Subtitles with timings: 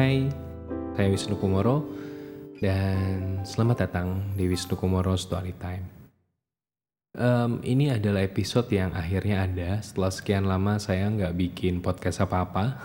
[0.00, 0.24] Hai,
[0.96, 1.84] saya Wisnu Kumoro
[2.56, 5.84] dan selamat datang di Wisnu Kumoro Storytime.
[7.12, 12.80] Um, ini adalah episode yang akhirnya ada setelah sekian lama saya nggak bikin podcast apa-apa.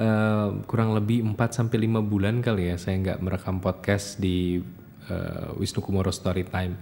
[0.00, 1.68] uh, kurang lebih 4-5
[2.00, 4.56] bulan kali ya saya nggak merekam podcast di
[5.12, 6.80] uh, Wisnu Kumoro Storytime.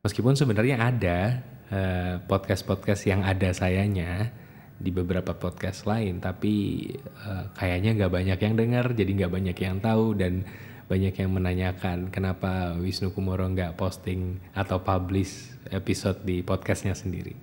[0.00, 4.32] Meskipun sebenarnya ada uh, podcast-podcast yang ada sayanya,
[4.76, 6.84] di beberapa podcast lain tapi
[7.24, 10.44] uh, kayaknya nggak banyak yang dengar jadi nggak banyak yang tahu dan
[10.86, 17.34] banyak yang menanyakan kenapa Wisnu Kumoro nggak posting atau publish episode di podcastnya sendiri.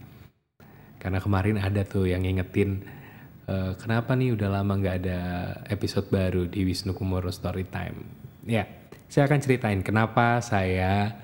[0.96, 2.88] Karena kemarin ada tuh yang ngingetin
[3.48, 5.20] uh, kenapa nih udah lama nggak ada
[5.68, 8.68] episode baru di Wisnu Kumoro Storytime ya
[9.08, 11.16] saya akan ceritain kenapa saya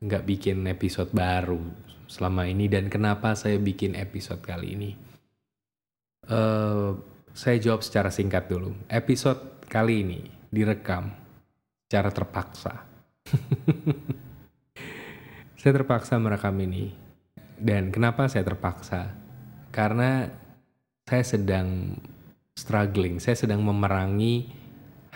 [0.00, 1.60] nggak bikin episode baru
[2.10, 4.90] selama ini dan kenapa saya bikin episode kali ini
[6.30, 6.94] Uh,
[7.34, 8.70] saya jawab secara singkat dulu.
[8.86, 11.10] Episode kali ini direkam
[11.90, 12.86] secara terpaksa.
[15.60, 16.94] saya terpaksa merekam ini.
[17.60, 19.10] Dan kenapa saya terpaksa?
[19.74, 20.30] Karena
[21.02, 21.98] saya sedang
[22.54, 24.54] struggling, saya sedang memerangi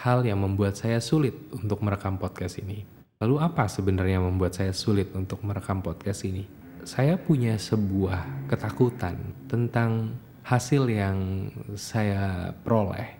[0.02, 2.82] hal yang membuat saya sulit untuk merekam podcast ini.
[3.22, 6.44] Lalu apa sebenarnya membuat saya sulit untuk merekam podcast ini?
[6.84, 9.16] Saya punya sebuah ketakutan
[9.48, 10.12] tentang
[10.44, 13.16] hasil yang saya peroleh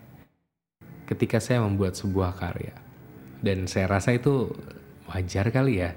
[1.09, 2.77] ketika saya membuat sebuah karya.
[3.41, 4.53] Dan saya rasa itu
[5.09, 5.93] wajar kali ya.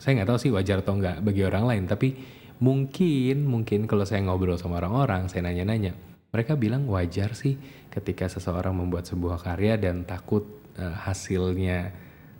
[0.00, 2.18] Saya nggak tahu sih wajar atau nggak bagi orang lain, tapi
[2.60, 5.96] mungkin mungkin kalau saya ngobrol sama orang-orang, saya nanya-nanya,
[6.34, 7.56] mereka bilang wajar sih
[7.88, 10.44] ketika seseorang membuat sebuah karya dan takut
[10.76, 11.94] uh, hasilnya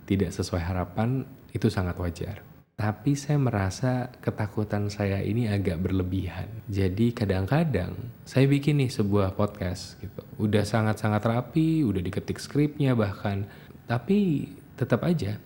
[0.05, 2.54] tidak sesuai harapan, itu sangat wajar.
[2.75, 6.51] Tapi saya merasa ketakutan saya ini agak berlebihan.
[6.67, 7.95] Jadi kadang-kadang
[8.27, 10.19] saya bikin nih sebuah podcast gitu.
[10.35, 13.47] Udah sangat-sangat rapi, udah diketik skripnya bahkan.
[13.87, 15.39] Tapi tetap aja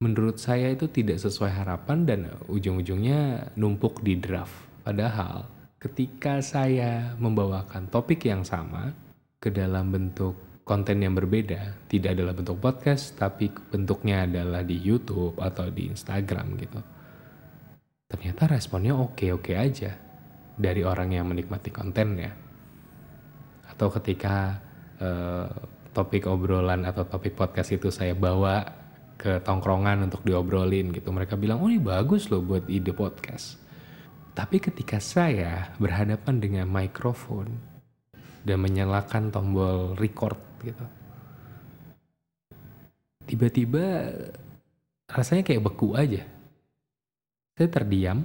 [0.00, 4.52] menurut saya itu tidak sesuai harapan dan ujung-ujungnya numpuk di draft.
[4.84, 5.48] Padahal
[5.80, 8.92] ketika saya membawakan topik yang sama
[9.40, 10.36] ke dalam bentuk
[10.70, 16.46] konten yang berbeda, tidak adalah bentuk podcast, tapi bentuknya adalah di YouTube atau di Instagram
[16.62, 16.78] gitu.
[18.06, 19.90] Ternyata responnya oke-oke aja
[20.54, 22.30] dari orang yang menikmati kontennya.
[23.66, 24.62] Atau ketika
[25.02, 25.50] uh,
[25.90, 28.62] topik obrolan atau topik podcast itu saya bawa
[29.18, 33.58] ke tongkrongan untuk diobrolin gitu, mereka bilang, oh ini bagus loh buat ide podcast.
[34.38, 37.58] Tapi ketika saya berhadapan dengan mikrofon
[38.44, 40.84] dan menyalakan tombol record gitu.
[43.28, 44.10] Tiba-tiba
[45.06, 46.24] rasanya kayak beku aja.
[47.54, 48.24] Saya terdiam.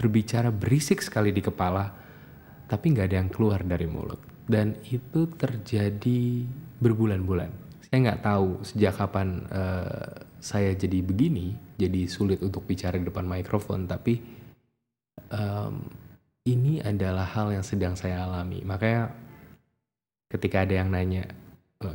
[0.00, 1.92] Berbicara berisik sekali di kepala
[2.64, 4.22] tapi nggak ada yang keluar dari mulut.
[4.48, 6.46] Dan itu terjadi
[6.80, 7.50] berbulan-bulan.
[7.84, 13.28] Saya nggak tahu sejak kapan uh, saya jadi begini jadi sulit untuk bicara di depan
[13.28, 14.16] mikrofon tapi
[15.28, 15.84] um,
[16.48, 18.64] ini adalah hal yang sedang saya alami.
[18.64, 19.12] Makanya
[20.32, 21.28] ketika ada yang nanya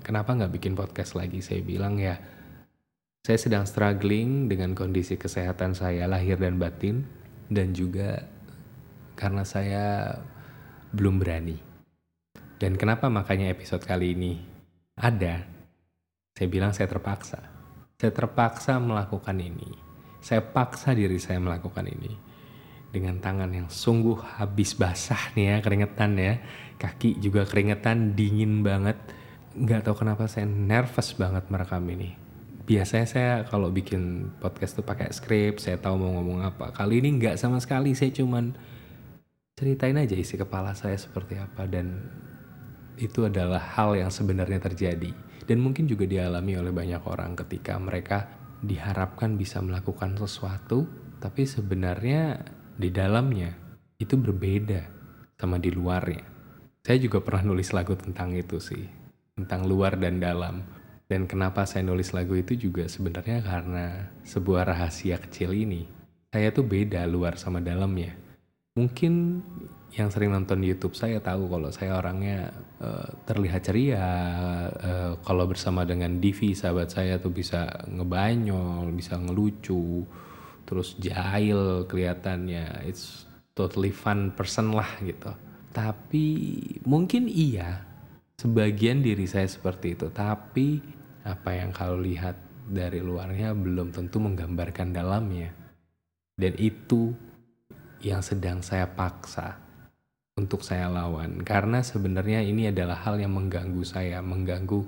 [0.05, 1.41] kenapa nggak bikin podcast lagi?
[1.41, 2.19] Saya bilang ya
[3.25, 7.01] saya sedang struggling dengan kondisi kesehatan saya lahir dan batin
[7.49, 8.21] dan juga
[9.17, 10.13] karena saya
[10.93, 11.57] belum berani.
[12.55, 14.37] Dan kenapa makanya episode kali ini
[14.95, 15.41] ada?
[16.35, 17.41] Saya bilang saya terpaksa.
[17.97, 19.71] Saya terpaksa melakukan ini.
[20.21, 22.34] Saya paksa diri saya melakukan ini
[22.95, 26.39] dengan tangan yang sungguh habis basah nih ya keringetan ya.
[26.79, 28.95] Kaki juga keringetan dingin banget.
[29.55, 32.15] Nggak tahu kenapa saya nervous banget merekam ini.
[32.63, 36.71] Biasanya saya kalau bikin podcast tuh pakai skrip saya tahu mau ngomong apa.
[36.71, 38.55] Kali ini nggak sama sekali saya cuman
[39.59, 41.67] ceritain aja isi kepala saya seperti apa.
[41.67, 41.99] Dan
[42.95, 45.11] itu adalah hal yang sebenarnya terjadi.
[45.43, 48.31] Dan mungkin juga dialami oleh banyak orang ketika mereka
[48.63, 50.87] diharapkan bisa melakukan sesuatu
[51.19, 52.37] tapi sebenarnya
[52.75, 53.55] di dalamnya
[53.95, 54.81] itu berbeda
[55.39, 56.23] sama di luarnya.
[56.85, 58.85] Saya juga pernah nulis lagu tentang itu sih,
[59.33, 60.61] tentang luar dan dalam.
[61.05, 65.85] Dan kenapa saya nulis lagu itu juga sebenarnya karena sebuah rahasia kecil ini.
[66.29, 68.13] Saya tuh beda luar sama dalamnya.
[68.75, 69.39] Mungkin
[69.95, 72.51] yang sering nonton YouTube saya tahu kalau saya orangnya
[72.83, 74.07] uh, terlihat ceria.
[74.75, 80.03] Uh, kalau bersama dengan Divi sahabat saya tuh bisa ngebanyol, bisa ngelucu
[80.65, 82.85] terus jahil kelihatannya.
[82.89, 85.31] It's totally fun person lah gitu.
[85.71, 86.27] Tapi
[86.83, 87.85] mungkin iya
[88.35, 90.11] sebagian diri saya seperti itu.
[90.11, 90.81] Tapi
[91.25, 92.35] apa yang kalau lihat
[92.65, 95.53] dari luarnya belum tentu menggambarkan dalamnya.
[96.35, 97.15] Dan itu
[98.03, 99.55] yang sedang saya paksa
[100.35, 101.39] untuk saya lawan.
[101.47, 104.83] Karena sebenarnya ini adalah hal yang mengganggu saya, mengganggu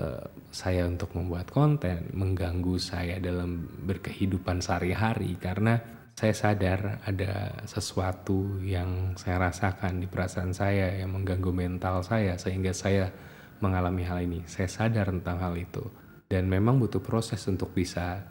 [0.00, 5.80] uh, saya untuk membuat konten, mengganggu saya dalam berkehidupan sehari-hari karena
[6.16, 12.72] saya sadar ada sesuatu yang saya rasakan di perasaan saya yang mengganggu mental saya sehingga
[12.72, 13.12] saya
[13.60, 14.40] mengalami hal ini.
[14.48, 15.84] Saya sadar tentang hal itu
[16.24, 18.24] dan memang butuh proses untuk bisa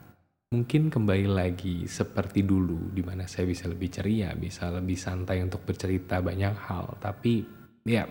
[0.50, 5.62] mungkin kembali lagi seperti dulu di mana saya bisa lebih ceria, bisa lebih santai untuk
[5.62, 6.98] bercerita banyak hal.
[6.98, 7.46] Tapi
[7.86, 8.10] ya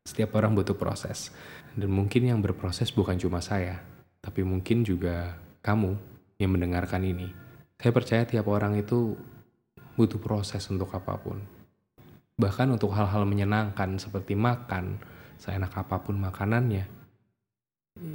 [0.00, 1.28] setiap orang butuh proses.
[1.74, 3.78] Dan mungkin yang berproses bukan cuma saya,
[4.18, 5.94] tapi mungkin juga kamu
[6.40, 7.30] yang mendengarkan ini.
[7.80, 9.14] Saya percaya tiap orang itu
[9.94, 11.40] butuh proses untuk apa pun.
[12.40, 14.96] Bahkan untuk hal-hal menyenangkan seperti makan,
[15.36, 16.88] seenak apa pun makanannya,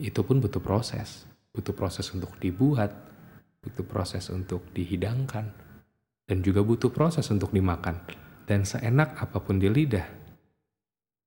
[0.01, 1.29] itu pun butuh proses.
[1.55, 2.91] Butuh proses untuk dibuat,
[3.63, 5.45] butuh proses untuk dihidangkan,
[6.27, 8.01] dan juga butuh proses untuk dimakan.
[8.45, 10.05] Dan seenak apa pun di lidah,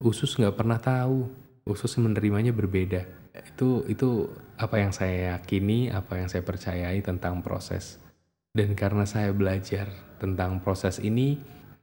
[0.04, 3.04] usus nggak pernah tahu, usus menerimanya berbeda.
[3.54, 8.00] Itu itu apa yang saya yakini, apa yang saya percayai tentang proses.
[8.50, 11.38] Dan karena saya belajar tentang proses ini,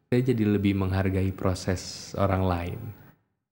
[0.09, 2.79] saya jadi lebih menghargai proses orang lain.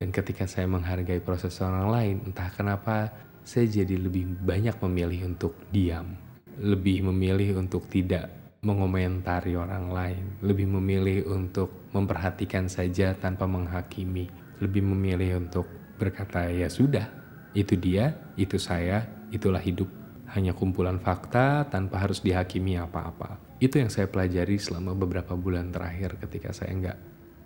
[0.01, 3.13] Dan ketika saya menghargai proses orang lain, entah kenapa
[3.47, 8.29] saya jadi lebih banyak memilih untuk diam lebih memilih untuk tidak
[8.63, 14.29] mengomentari orang lain, lebih memilih untuk memperhatikan saja tanpa menghakimi,
[14.61, 15.67] lebih memilih untuk
[16.03, 17.07] berkata ya sudah,
[17.55, 19.87] itu dia, itu saya, itulah hidup.
[20.35, 23.39] Hanya kumpulan fakta tanpa harus dihakimi apa-apa.
[23.63, 26.97] Itu yang saya pelajari selama beberapa bulan terakhir ketika saya nggak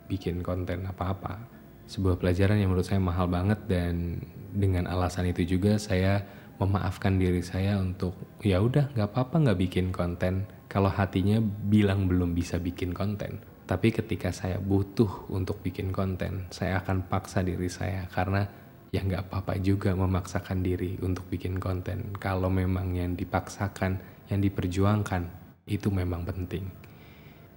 [0.10, 1.44] bikin konten apa-apa.
[1.86, 4.24] Sebuah pelajaran yang menurut saya mahal banget dan
[4.56, 6.24] dengan alasan itu juga saya
[6.58, 12.34] memaafkan diri saya untuk ya udah nggak apa-apa nggak bikin konten kalau hatinya bilang belum
[12.34, 13.40] bisa bikin konten.
[13.68, 18.48] Tapi ketika saya butuh untuk bikin konten, saya akan paksa diri saya karena
[18.96, 22.16] ya nggak apa-apa juga memaksakan diri untuk bikin konten.
[22.16, 24.00] Kalau memang yang dipaksakan,
[24.32, 25.28] yang diperjuangkan,
[25.68, 26.64] itu memang penting.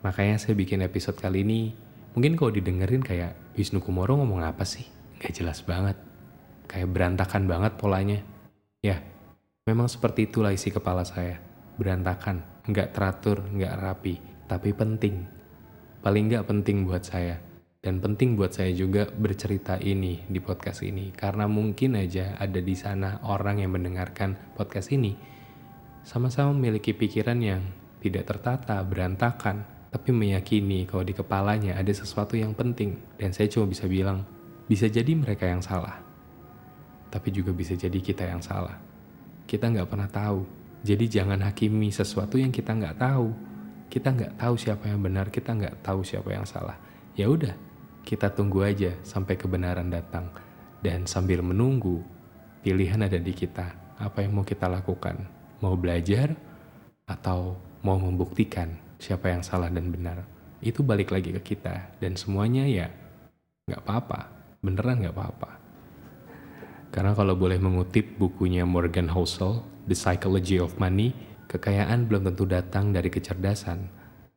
[0.03, 1.71] Makanya saya bikin episode kali ini,
[2.19, 4.83] mungkin kalau didengerin kayak Wisnu Kumoro ngomong apa sih?
[5.23, 5.95] Gak jelas banget.
[6.67, 8.19] Kayak berantakan banget polanya
[8.81, 8.97] Ya,
[9.69, 11.37] memang seperti itulah isi kepala saya.
[11.77, 14.17] Berantakan, nggak teratur, nggak rapi,
[14.49, 15.29] tapi penting.
[16.01, 17.39] Paling nggak penting buat saya.
[17.81, 21.13] Dan penting buat saya juga bercerita ini di podcast ini.
[21.13, 25.17] Karena mungkin aja ada di sana orang yang mendengarkan podcast ini.
[26.05, 27.63] Sama-sama memiliki pikiran yang
[28.05, 29.65] tidak tertata, berantakan.
[29.91, 33.01] Tapi meyakini kalau di kepalanya ada sesuatu yang penting.
[33.17, 34.25] Dan saya cuma bisa bilang,
[34.69, 36.11] bisa jadi mereka yang salah
[37.11, 38.79] tapi juga bisa jadi kita yang salah.
[39.45, 40.47] Kita nggak pernah tahu.
[40.87, 43.35] Jadi jangan hakimi sesuatu yang kita nggak tahu.
[43.91, 46.79] Kita nggak tahu siapa yang benar, kita nggak tahu siapa yang salah.
[47.19, 47.51] Ya udah,
[48.07, 50.31] kita tunggu aja sampai kebenaran datang.
[50.79, 51.99] Dan sambil menunggu,
[52.63, 53.75] pilihan ada di kita.
[53.99, 55.27] Apa yang mau kita lakukan?
[55.59, 56.33] Mau belajar
[57.05, 60.23] atau mau membuktikan siapa yang salah dan benar?
[60.63, 61.99] Itu balik lagi ke kita.
[61.99, 62.89] Dan semuanya ya
[63.67, 64.21] nggak apa-apa.
[64.63, 65.51] Beneran nggak apa-apa.
[66.95, 71.15] Karena kalau boleh mengutip bukunya Morgan Housel, The Psychology of Money,
[71.51, 73.91] kekayaan belum tentu datang dari kecerdasan.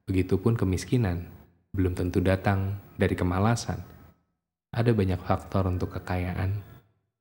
[0.09, 1.29] Begitupun kemiskinan
[1.73, 3.81] belum tentu datang dari kemalasan.
[4.73, 6.53] Ada banyak faktor untuk kekayaan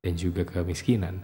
[0.01, 1.21] dan juga kemiskinan.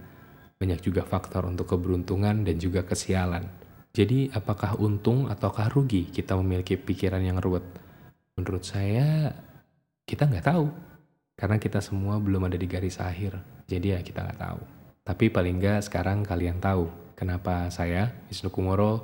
[0.57, 3.45] Banyak juga faktor untuk keberuntungan dan juga kesialan.
[3.93, 7.65] Jadi apakah untung ataukah rugi kita memiliki pikiran yang ruwet?
[8.37, 9.33] Menurut saya
[10.05, 10.65] kita nggak tahu.
[11.37, 13.37] Karena kita semua belum ada di garis akhir.
[13.69, 14.78] Jadi ya kita nggak tahu.
[15.03, 16.87] Tapi paling nggak sekarang kalian tahu
[17.17, 19.03] kenapa saya Wisnu Kumoro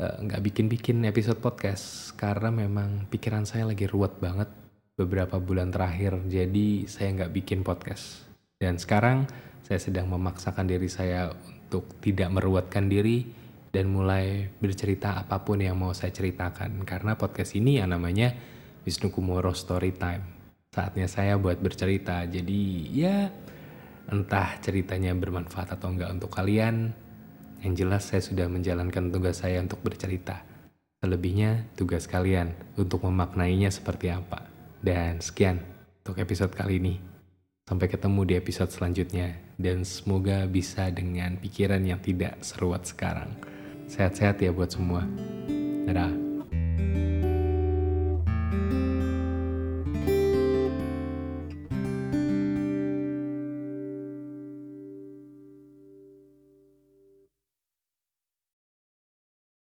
[0.00, 4.48] eh, nggak uh, bikin-bikin episode podcast karena memang pikiran saya lagi ruwet banget
[4.94, 6.16] beberapa bulan terakhir.
[6.30, 8.24] Jadi saya nggak bikin podcast.
[8.56, 9.28] Dan sekarang
[9.66, 13.26] saya sedang memaksakan diri saya untuk tidak meruwetkan diri
[13.74, 18.30] dan mulai bercerita apa pun yang mau saya ceritakan karena podcast ini ya namanya
[18.86, 20.22] Wisnu Kumoro Storytime.
[20.70, 22.22] Saatnya saya buat bercerita.
[22.22, 23.30] Jadi ya
[24.10, 26.92] Entah ceritanya bermanfaat atau enggak untuk kalian,
[27.64, 30.44] yang jelas saya sudah menjalankan tugas saya untuk bercerita.
[31.00, 34.44] Selebihnya tugas kalian untuk memaknainya seperti apa.
[34.84, 35.64] Dan sekian
[36.04, 36.94] untuk episode kali ini.
[37.64, 43.32] Sampai ketemu di episode selanjutnya dan semoga bisa dengan pikiran yang tidak seruat sekarang.
[43.88, 45.08] Sehat-sehat ya buat semua.
[45.88, 46.12] Dadah.